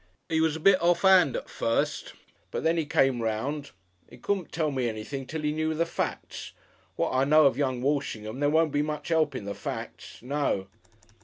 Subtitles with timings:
[0.29, 2.13] "He was a bit off'and at first,
[2.49, 3.69] but then 'e come 'round.
[4.09, 6.53] He couldn't tell me anything till 'e knew the facts.
[6.95, 10.17] What I know of young Walshingham, there won't be much 'elp in the facts.
[10.23, 10.69] No!"